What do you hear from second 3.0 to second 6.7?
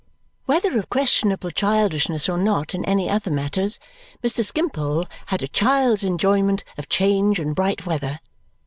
other matters, Mr. Skimpole had a child's enjoyment